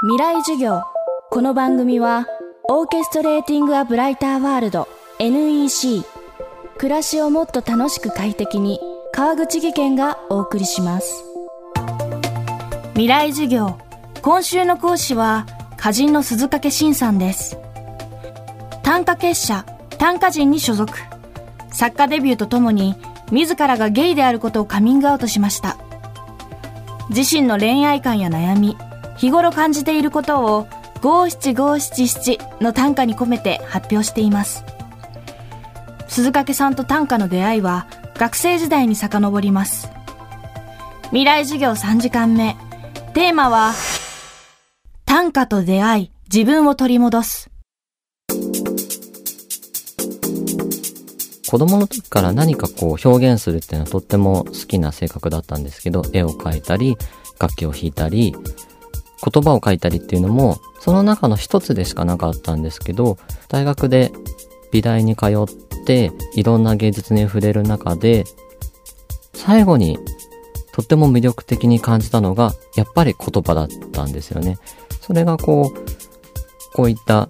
[0.00, 0.82] 未来授業。
[1.28, 2.24] この番組は
[2.68, 4.86] オーケストレーティング・ア・ブライター・ワールド
[5.18, 6.04] NEC
[6.76, 8.78] 暮らしをもっと楽しく快適に
[9.12, 11.24] 川口義賢がお送りします。
[12.90, 13.76] 未来授業。
[14.22, 17.58] 今週の講師は歌人の鈴掛慎さんです。
[18.84, 19.66] 短歌結社。
[19.98, 20.96] 短歌人に所属。
[21.72, 22.94] 作家デビューとともに
[23.32, 25.76] 自らがゲイであることをカミングアウトしました。
[27.10, 28.76] 自身の恋愛観や悩み
[29.18, 30.68] 日頃感じていることを
[31.02, 34.64] 五七五七七の短歌に込めて発表しています。
[36.08, 39.90] 鈴掛さんと短歌の出会いは学生時代に遡ります。
[41.06, 42.56] 未来授業3時間目。
[43.14, 43.72] テーマは
[45.04, 47.50] 短歌と出会い自分を取り戻す。
[51.50, 56.96] 子供の時から何かこう表現するっていうのはとっても好きな性格だったんですけど、絵を描いたり、
[57.40, 58.36] 楽器を弾いたり、
[59.24, 63.18] 言葉を書いたりっていうのも、その中の一つでしかなかったんですけど、
[63.48, 64.12] 大学で
[64.70, 68.24] 美大に通って、いろんな芸術に触れる中で、
[69.34, 69.98] 最後に
[70.72, 74.58] とっても魅力的に感じたのが、やっぱり言葉だったんですよね。
[75.00, 77.28] それがこう、こういった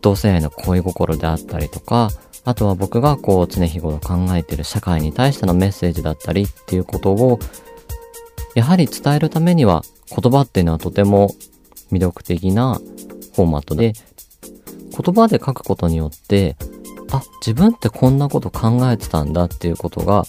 [0.00, 2.08] 同性愛の恋心であったりとか、
[2.44, 7.38] あとは僕がこう常日頃考えてる社会に対してのメッセージだったりっていうことを、
[8.54, 9.82] やはり伝えるためには
[10.14, 11.34] 言葉っていうのはとても
[11.90, 12.80] 魅力的な
[13.34, 13.92] フォーマットで、
[14.96, 16.56] 言葉で書くことによって、
[17.10, 20.24] あ、自分ってこんなこと考えてたんだっていうことが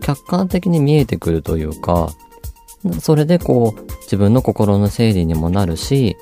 [0.00, 2.10] 客観的に見えてくるというか、
[3.00, 6.16] それでこう自分の心の整理にもなるし、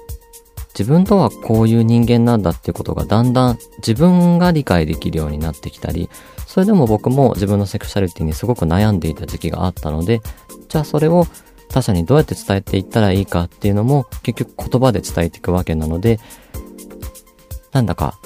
[0.78, 6.08] 自分とはこういう人間なんだっていうことがだんだん自分が理解できるようになってきたり、
[6.46, 10.20] それでも僕も自分のセクシャリティにすごく悩んでいた時期があったので、
[10.68, 11.26] じゃあそれを
[11.68, 16.18] 他者にどうやって伝えていったらいいかっていうのも結局言葉で伝えていくわけなので、
[17.72, 18.18] なんだか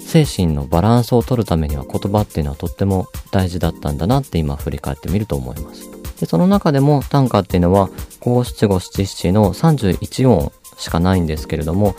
[0.00, 5.90] 精神のバランスを取るためには言葉っていうのはとっても大事だったんだなって今振り返ってみると思います。
[6.20, 11.94] で、その中でも短歌っていうのは五七五七七の31音しかないんですけれども、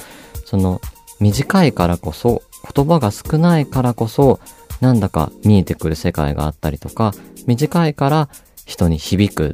[0.46, 0.82] その
[1.20, 2.42] 短いからこそ、
[2.74, 4.40] 言葉が少ないからこそ、
[4.82, 7.14] なんだか見えてくる世界があったりとか、
[7.46, 8.30] 短いから
[8.66, 9.54] 人に響く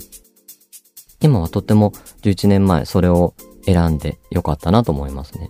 [1.23, 1.91] 今はとっても
[2.22, 3.34] 11年前それを
[3.66, 5.50] 選んでよかったなと思いますね。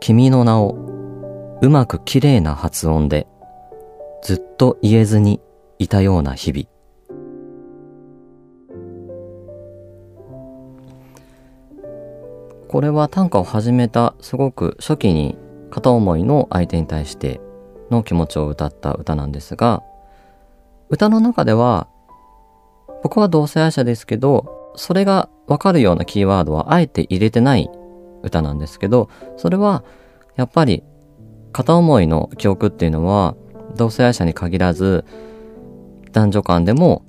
[0.00, 0.76] 君の名を
[1.62, 3.26] うまく綺麗な発音で
[4.22, 5.40] ずっと言えずに
[5.78, 6.66] いたような日々。
[12.68, 15.38] これは短歌を始めたすごく初期に
[15.70, 17.40] 片思いの相手に対して
[17.90, 19.82] の気持ちを歌った歌なんですが、
[20.88, 21.88] 歌の中では、
[23.02, 27.68] 僕は同性愛者ですけど、それがわかるようなキーワードはあえて入れてない
[28.22, 29.84] 歌なんですけど、それは
[30.36, 30.82] やっぱり
[31.52, 33.36] 片思いの記憶っていうのは
[33.76, 35.04] 同性愛者に限らず
[36.12, 37.04] 男女間でも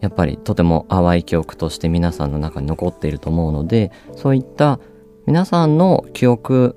[0.00, 4.80] やっぱりとても淡い記憶として皆さんの中に残っていると思うのでそういった
[5.26, 6.76] 皆さんの記憶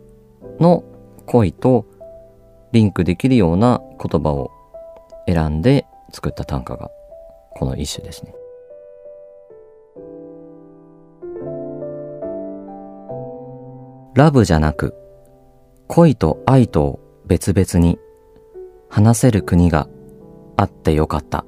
[0.60, 0.84] の
[1.26, 1.86] 恋と
[2.76, 4.52] リンクできるような言葉を
[5.28, 6.92] 選んで作った短歌が
[7.52, 8.36] この一首ですね。
[14.14, 14.94] ラブじゃなく
[15.88, 17.98] 恋と愛と別々に
[18.90, 19.88] 話せる国が
[20.58, 21.46] あってよかった。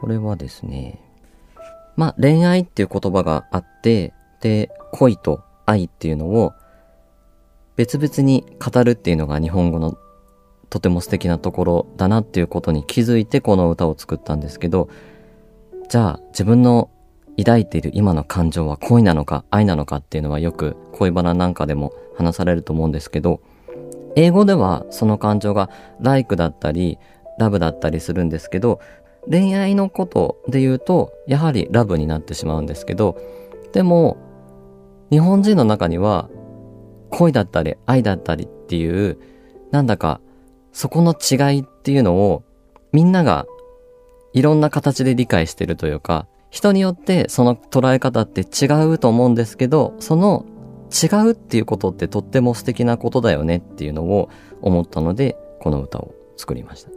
[0.00, 1.02] これはですね、
[1.96, 6.54] まあ恋愛っていう言葉があって、で、恋と愛っていうのを
[7.76, 9.98] 別々に語るっていうのが日本語の
[10.70, 14.88] とても素敵なところだなっていうことに気づいてこの歌を作ったんですけど、
[15.88, 16.90] じゃあ自分の
[17.36, 23.40] 抱いている今の感情は恋なのか愛なのかっていうのはよく恋バナなんかでも話されると思うんですけど、
[24.16, 25.70] 英語ではその感情が
[26.00, 26.98] like だったり、
[27.38, 28.80] ラブだったりするんですけど、
[29.28, 33.18] 恋愛のことで言うと、やはりラブになってしまうんですけど、
[33.72, 34.16] でも、
[35.10, 36.28] 日本人の中には
[37.16, 39.18] 恋だったり愛だったりっていう、
[39.70, 40.20] なんだか
[40.72, 42.42] そこの違いっていうのを
[42.92, 43.46] みんなが
[44.32, 50.44] いろんな形で理解してるというか、人によってその捉え方って違うと思うんですけど、その
[50.90, 54.28] 違うっていうことってとっても素敵なことだよねっていうのを
[54.60, 56.90] 思ったので、この歌を作りました。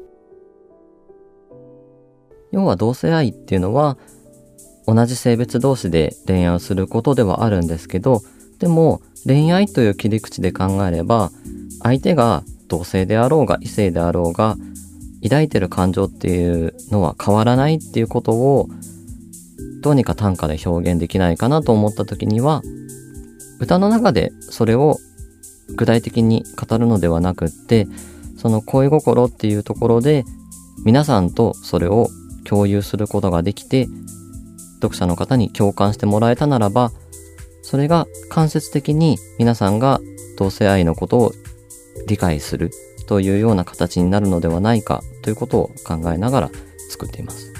[2.52, 3.98] 要は同性愛っていうのは
[4.88, 8.22] 同じ性別同士で恋愛をすることではあるんですけど、
[8.60, 11.32] でも恋愛という切り口で考えれば
[11.82, 14.58] 相手が同性であろうが異性であろうが
[15.24, 18.70] 抱いてる感情っていうのは変わらないっていうことを
[19.82, 22.62] どうにか短歌で表現できないかなと思った時には
[23.60, 24.98] 歌の中でそれを
[25.76, 27.88] 具体的に語るのではなくって
[28.38, 30.24] その恋心っていうところで
[30.86, 32.08] 皆さんとそれを
[32.46, 33.88] 共有することができて
[34.76, 36.92] 読者の方に共感してもらえたならば
[37.68, 40.00] それが間接的に皆さんが
[40.38, 41.34] 同性愛のことを
[42.08, 42.72] 理解する
[43.08, 46.52] というような形になるのではないかということを考えながら
[46.90, 47.52] 作っています。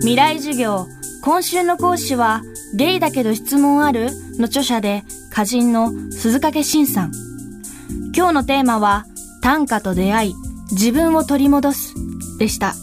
[0.00, 0.88] 未来授業
[1.22, 2.42] 今週の講師は
[2.74, 7.12] ゲイだけど質問あるの著者で歌人の鈴掛慎さん。
[8.16, 9.06] 今日のテーマは
[9.42, 10.34] 短歌と出会い
[10.72, 11.94] 自分を取り戻す
[12.40, 12.74] でした。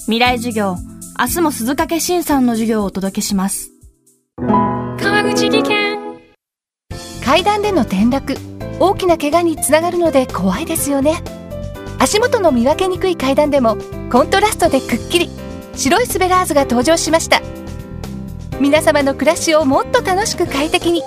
[0.00, 0.76] 未来授業
[1.18, 3.70] 明日も鈴掛慎さんの授業をお届けします。
[4.38, 5.98] 川口技研。
[7.24, 8.36] 階段での転落。
[8.78, 11.22] 大きな怪我につながるので怖いですよね。
[11.98, 13.78] 足元の見分けにくい階段でも
[14.12, 15.30] コントラストでくっきり。
[15.74, 17.40] 白いスベラーズが登場しました。
[18.60, 21.02] 皆様の暮らしをもっと楽しく快適に。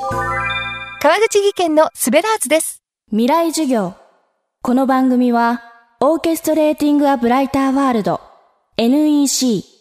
[1.01, 2.81] 川口技研のスベラーズです。
[3.11, 3.93] 未来授業。
[4.63, 5.61] この番組は
[5.99, 8.19] オーケストレーティングアブライターワールド
[8.77, 9.78] NEC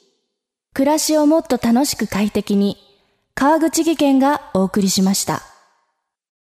[0.79, 2.77] 暮らしをもっと楽しく快適に
[3.35, 5.58] 川口技研がお送りしました。